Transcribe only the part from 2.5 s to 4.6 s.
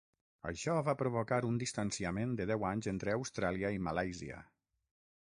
deu anys entre Austràlia i Malàisia.